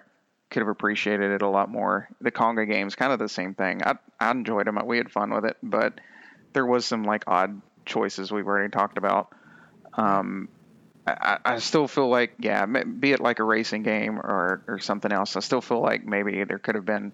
[0.50, 2.08] could have appreciated it a lot more.
[2.20, 3.82] The Konga games, kind of the same thing.
[3.82, 4.78] I I enjoyed them.
[4.86, 6.00] We had fun with it, but
[6.52, 9.34] there was some like odd choices we've already talked about.
[9.94, 10.48] Um,
[11.06, 15.12] I, I still feel like, yeah, be it like a racing game or, or something
[15.12, 17.12] else, I still feel like maybe there could have been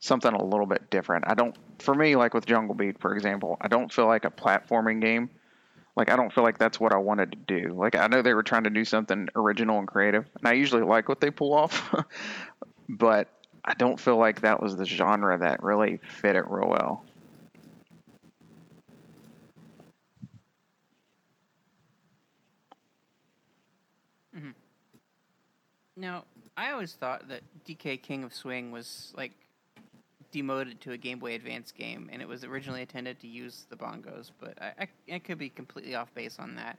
[0.00, 1.24] something a little bit different.
[1.28, 4.30] I don't, for me, like with Jungle Beat, for example, I don't feel like a
[4.30, 5.30] platforming game.
[5.96, 7.74] Like, I don't feel like that's what I wanted to do.
[7.74, 10.82] Like, I know they were trying to do something original and creative, and I usually
[10.82, 11.94] like what they pull off,
[12.88, 13.28] but
[13.64, 17.04] I don't feel like that was the genre that really fit it real well.
[24.36, 24.50] Mm-hmm.
[25.96, 26.24] Now,
[26.56, 29.32] I always thought that DK King of Swing was like
[30.30, 33.76] demoted to a Game Boy Advance game, and it was originally intended to use the
[33.76, 36.78] bongos, but I, I, I could be completely off base on that.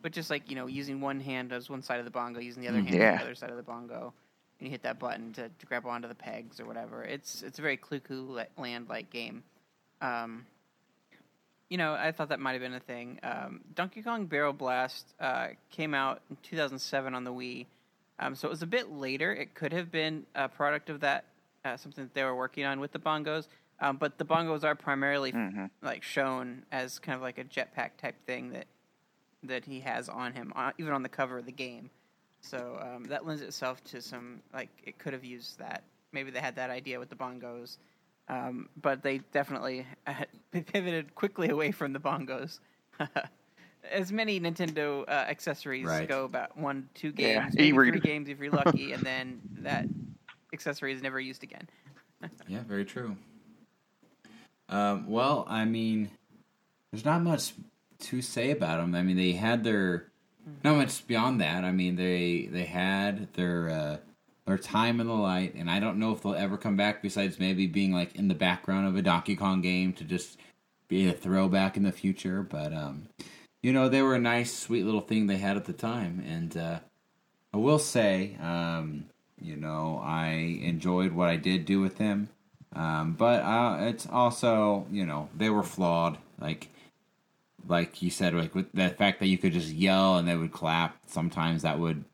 [0.00, 2.62] But just like you know, using one hand as one side of the bongo, using
[2.62, 3.16] the other hand as Yeah.
[3.18, 4.12] the other side of the bongo,
[4.60, 7.02] and you hit that button to, to grab onto the pegs or whatever.
[7.02, 8.00] It's it's a very Clue
[8.56, 9.42] Land like game.
[10.00, 10.46] Um,
[11.68, 13.18] you know, I thought that might have been a thing.
[13.22, 17.66] Um, Donkey Kong Barrel Blast uh, came out in 2007 on the Wii,
[18.18, 19.32] um, so it was a bit later.
[19.34, 21.24] It could have been a product of that,
[21.68, 23.46] uh, something that they were working on with the bongos.
[23.80, 25.70] Um, but the bongos are primarily Mhm.
[25.82, 28.66] like shown as kind of like a jetpack type thing that
[29.44, 31.90] that he has on him, uh, even on the cover of the game.
[32.40, 35.84] So um, that lends itself to some like it could have used that.
[36.12, 37.76] Maybe they had that idea with the bongos,
[38.28, 40.14] um, but they definitely uh,
[40.52, 42.58] pivoted quickly away from the bongos.
[43.92, 46.08] As many Nintendo uh, accessories Right.
[46.08, 49.86] go, about one, two Yeah, games, maybe three games if you're lucky, and then that
[50.52, 51.68] accessory is never used again.
[52.48, 53.16] Yeah, very true.
[54.68, 56.10] Um, well, I mean,
[56.90, 57.52] there's not much
[58.00, 58.94] to say about them.
[58.96, 60.08] I mean, they had their
[60.64, 61.64] not much beyond that.
[61.64, 63.96] I mean, they they had their uh,
[64.46, 67.02] their time in the light, and I don't know if they'll ever come back.
[67.02, 70.38] Besides, maybe being like in the background of a Donkey Kong game to just
[70.88, 72.42] be a throwback in the future.
[72.42, 73.08] But um,
[73.62, 76.56] you know, they were a nice, sweet little thing they had at the time, and
[76.56, 76.78] uh,
[77.52, 79.06] I will say, um,
[79.40, 82.28] you know, I enjoyed what I did do with them.
[82.74, 86.18] Um, but uh, it's also, you know, they were flawed.
[86.40, 86.68] Like,
[87.66, 90.52] like you said, like with the fact that you could just yell and they would
[90.52, 90.96] clap.
[91.06, 92.04] Sometimes that would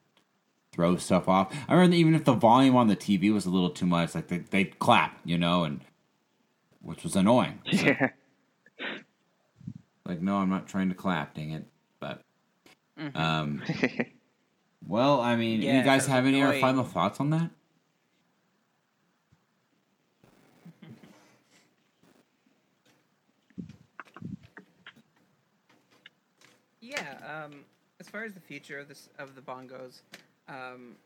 [0.73, 1.55] throw stuff off.
[1.69, 4.29] I remember even if the volume on the TV was a little too much, like
[4.29, 5.81] they they'd clap, you know, and
[6.83, 7.61] which was annoying.
[7.73, 8.11] Yeah.
[10.05, 11.65] like, no, I'm not trying to clap, dang it.
[12.01, 12.23] But,
[13.15, 13.63] um,
[14.87, 17.51] well, I mean, you guys have any other final thoughts on that?
[26.81, 27.65] Yeah, um,
[27.99, 30.03] as far as the future of this of the bongos,
[30.49, 30.97] um,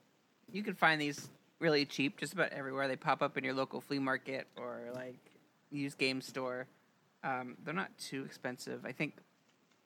[0.53, 1.29] you can find these
[1.61, 2.89] really cheap just about everywhere.
[2.89, 5.17] They pop up in your local flea market or like
[5.71, 6.67] used game store.
[7.23, 8.85] Um, they're not too expensive.
[8.85, 9.15] I think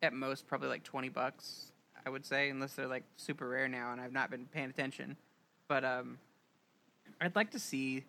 [0.02, 1.71] at most probably like twenty bucks.
[2.04, 5.16] I would say, unless they're like super rare now, and I've not been paying attention.
[5.68, 6.18] But um,
[7.20, 8.04] I'd like to see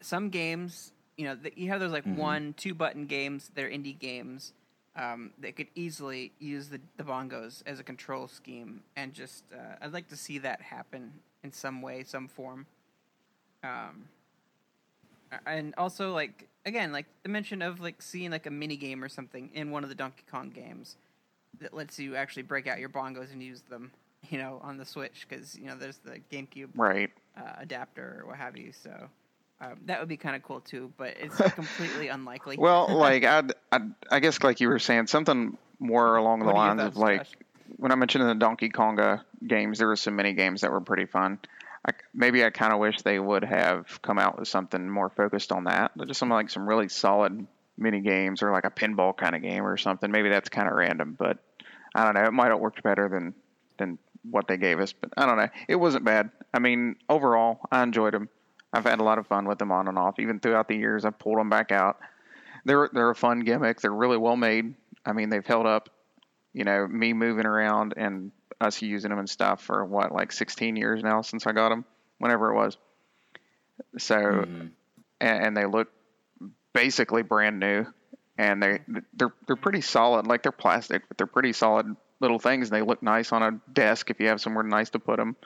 [0.00, 0.92] some games.
[1.16, 3.50] You know, that you have those like one, two button games.
[3.54, 4.54] They're indie games
[4.96, 9.76] um, that could easily use the, the bongos as a control scheme, and just uh,
[9.82, 12.66] I'd like to see that happen in some way, some form.
[13.62, 14.08] Um,
[15.46, 19.08] and also like again, like the mention of like seeing like a mini game or
[19.08, 20.96] something in one of the Donkey Kong games
[21.60, 23.90] that lets you actually break out your bongos and use them,
[24.28, 27.10] you know, on the Switch because you know there's the GameCube right.
[27.36, 28.72] uh, adapter or what have you.
[28.72, 29.08] So
[29.60, 32.56] um, that would be kind of cool too, but it's completely unlikely.
[32.58, 36.56] Well, like I'd, I'd, I guess, like you were saying, something more along the What
[36.56, 37.34] are lines of like Josh?
[37.76, 41.06] when I mentioned the Donkey Konga games, there were some mini games that were pretty
[41.06, 41.38] fun.
[41.86, 45.52] I, maybe I kind of wish they would have come out with something more focused
[45.52, 45.92] on that.
[46.06, 47.46] Just some like some really solid
[47.80, 50.10] mini games or like a pinball kind of game or something.
[50.10, 51.38] Maybe that's kind of random, but
[51.94, 52.24] I don't know.
[52.24, 53.34] It might have worked better than
[53.78, 53.98] than
[54.30, 55.48] what they gave us, but I don't know.
[55.66, 56.30] It wasn't bad.
[56.52, 58.28] I mean, overall, I enjoyed them.
[58.72, 60.18] I've had a lot of fun with them on and off.
[60.18, 61.98] Even throughout the years, I've pulled them back out.
[62.64, 63.80] They're they're a fun gimmick.
[63.80, 64.74] They're really well made.
[65.06, 65.88] I mean, they've held up.
[66.52, 70.76] You know, me moving around and us using them and stuff for what like 16
[70.76, 71.84] years now since I got them,
[72.18, 72.76] whenever it was.
[73.98, 74.66] So, Mm-hmm.
[75.20, 75.88] and, and they look
[76.72, 77.86] basically brand new,
[78.38, 78.80] and they
[79.14, 80.26] they're they're pretty solid.
[80.26, 82.68] Like they're plastic, but they're pretty solid little things.
[82.70, 85.36] And they look nice on a desk if you have somewhere nice to put them.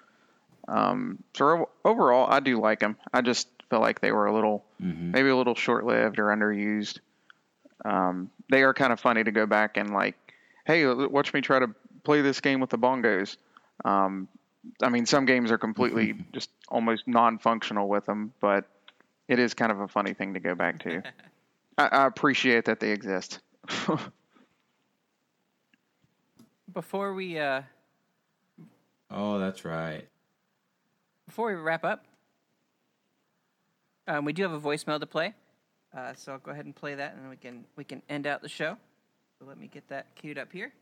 [0.66, 2.96] Um, so overall, I do like them.
[3.12, 5.12] I just feel like they were a little, Mhm.
[5.12, 6.98] maybe a little short-lived or underused.
[7.84, 10.16] Um, they are kind of funny to go back and like,
[10.66, 11.68] hey, watch me try to
[12.02, 13.36] play this game with the bongos.
[13.84, 14.28] Um,
[14.82, 18.64] I mean, some games are completely just almost non-functional with them, but
[19.28, 21.02] it is kind of a funny thing to go back to.
[21.78, 23.40] I, I appreciate that they exist.
[26.72, 27.62] Before we uh,
[29.10, 30.08] Oh, that's right.
[31.26, 32.04] before we wrap up,
[34.08, 35.34] um, we do have a voicemail to play.
[35.96, 38.26] Uh, so I'll go ahead and play that, and then we can we can end
[38.26, 38.76] out the show.
[39.38, 40.72] So let me get that queued up here.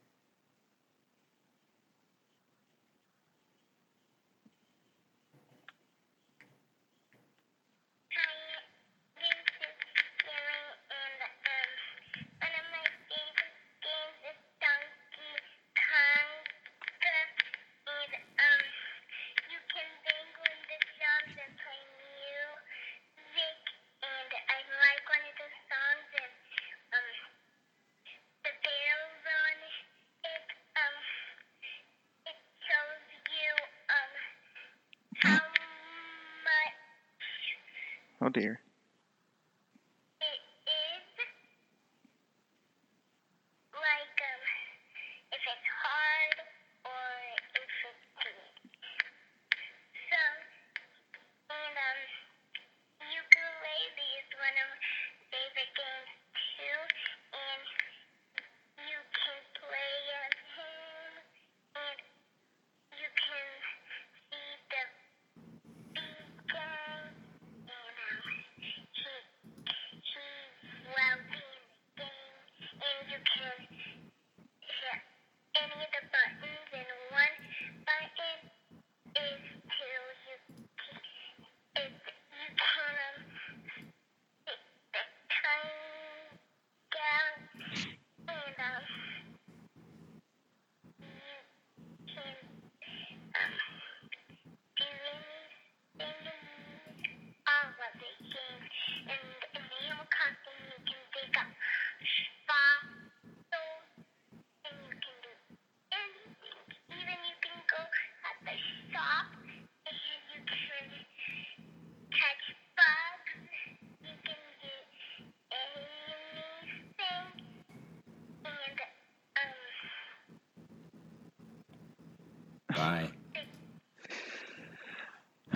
[122.83, 123.11] Bye.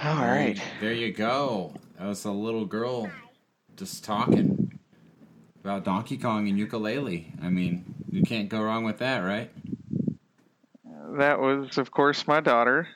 [0.00, 0.62] All right.
[0.80, 1.74] There you go.
[1.98, 3.10] That was a little girl
[3.74, 4.78] just talking
[5.60, 7.32] about Donkey Kong and ukulele.
[7.42, 9.50] I mean, you can't go wrong with that, right?
[11.18, 12.86] That was, of course, my daughter.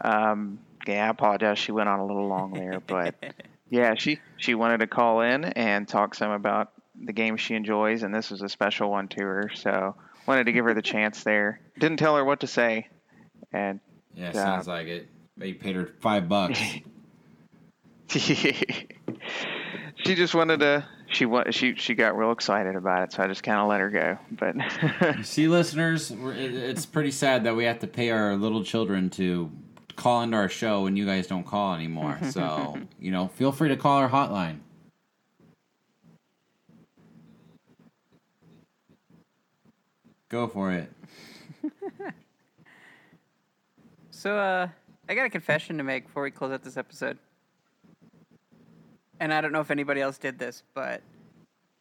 [0.00, 0.58] Um,
[0.88, 1.60] yeah, I apologize.
[1.60, 3.14] She went on a little long there, but
[3.68, 8.02] yeah, she she wanted to call in and talk some about the game she enjoys,
[8.02, 9.50] and this was a special one to her.
[9.54, 9.94] So
[10.26, 11.60] wanted to give her the chance there.
[11.78, 12.88] Didn't tell her what to say,
[13.52, 13.80] and
[14.14, 14.28] Yeah, Yeah.
[14.30, 15.08] Uh, sounds like it.
[15.36, 16.58] They paid her five bucks.
[18.08, 18.54] she
[20.04, 20.84] just wanted to.
[21.08, 23.90] She she she got real excited about it, so I just kind of let her
[23.90, 24.18] go.
[24.30, 29.50] But See, listeners, it's pretty sad that we have to pay our little children to
[29.96, 32.18] call into our show and you guys don't call anymore.
[32.30, 34.60] So, you know, feel free to call our hotline.
[40.28, 40.92] Go for it.
[44.20, 44.68] So, uh,
[45.08, 47.16] I got a confession to make before we close out this episode.
[49.18, 51.00] And I don't know if anybody else did this, but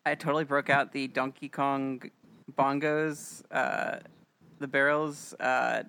[0.06, 2.02] I totally broke out the Donkey Kong
[2.58, 3.98] bongos, uh,
[4.60, 5.84] the barrels, uh,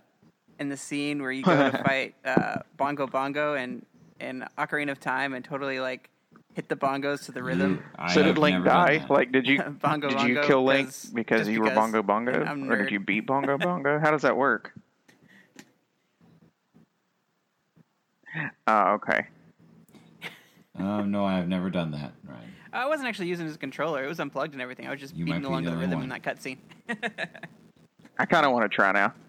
[0.58, 3.86] in the scene where you go to fight uh, Bongo Bongo and
[4.18, 6.10] and Ocarina of Time, and totally like
[6.54, 7.80] hit the bongos to the rhythm.
[7.96, 9.06] I so did Link die?
[9.08, 12.02] Like, did you Bongo did you Bongo, kill Link because just you were because Bongo
[12.02, 14.00] Bongo, I'm or did you beat Bongo Bongo?
[14.00, 14.72] How does that work?
[18.66, 19.26] Oh, okay.
[20.78, 22.54] Um, no, I've never done that, Ryan.
[22.72, 24.04] I wasn't actually using his controller.
[24.04, 24.86] It was unplugged and everything.
[24.86, 26.22] I was just You beating might be along the to the only rhythm in that
[26.22, 26.58] cutscene.
[28.18, 29.12] I kind of want to try now.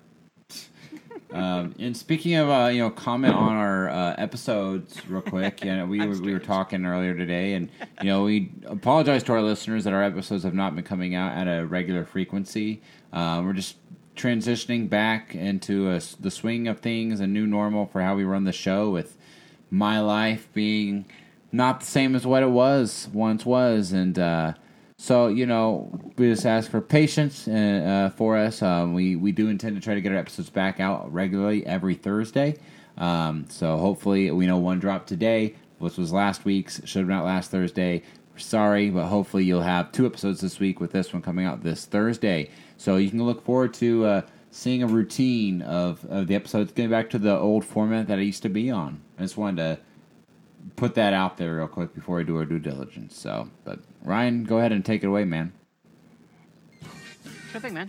[1.34, 5.64] Um, and speaking of, uh, you know, comment on our uh, episodes real quick.
[5.64, 7.70] You know, we were, we were talking earlier today, and
[8.02, 11.38] you know, we apologize to our listeners that our episodes have not been coming out
[11.38, 12.82] at a regular frequency.
[13.14, 13.78] Uh, we're just
[14.22, 18.43] transitioning back into a, the swing of things, a new normal for how we run
[18.43, 18.89] the show.
[18.89, 19.17] With
[19.69, 21.05] my life being
[21.51, 24.53] not the same as what it was once was, and uh,
[24.97, 28.61] so you know, we just ask for patience uh, uh, for us.
[28.61, 31.95] Um, we we do intend to try to get our episodes back out regularly every
[31.95, 32.57] Thursday.
[32.97, 35.55] Um, so hopefully, we know one drop today.
[35.82, 36.82] This was last week's.
[36.86, 38.03] Should have been out last Thursday.
[38.38, 41.86] Sorry, but hopefully you'll have two episodes this week with this one coming out this
[41.86, 42.49] Thursday.
[42.82, 46.89] So you can look forward to uh, seeing a routine of, of the episodes, getting
[46.89, 48.99] back to the old format that I used to be on.
[49.19, 49.79] I just wanted to
[50.77, 53.15] put that out there real quick before I do our due diligence.
[53.15, 55.53] So, but Ryan, go ahead and take it away, man.
[57.51, 57.88] Sure thing, man.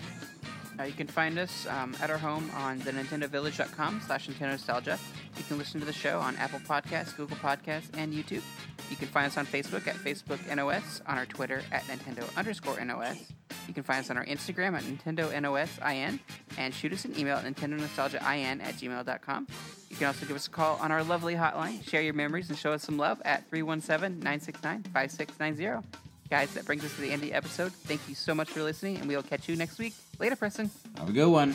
[0.78, 4.98] Uh, you can find us um, at our home on the nintendovillage.com slash Nintendo Nostalgia.
[5.38, 8.42] You can listen to the show on Apple Podcasts, Google Podcasts, and YouTube.
[8.90, 12.78] You can find us on Facebook at Facebook NOS, on our Twitter at Nintendo underscore
[12.84, 13.32] NOS.
[13.68, 16.18] You can find us on our Instagram at Nintendo NOSIN,
[16.58, 19.46] and shoot us an email at Nintendo NintendoNostalgiaIN at gmail.com.
[19.90, 22.58] You can also give us a call on our lovely hotline, share your memories, and
[22.58, 25.88] show us some love at 317 969 5690.
[26.30, 27.72] Guys, that brings us to the end of the episode.
[27.72, 29.94] Thank you so much for listening, and we will catch you next week.
[30.18, 30.70] Later, Preston.
[30.96, 31.54] Have a good one.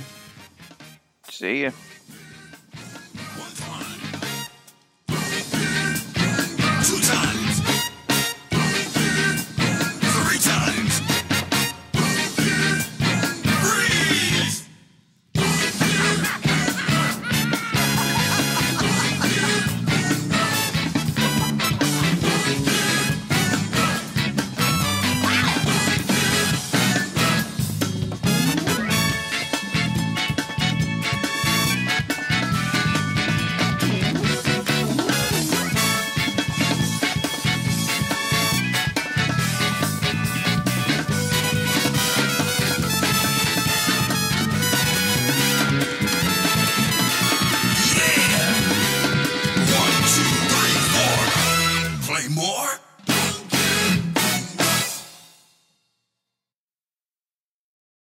[1.30, 1.72] See ya.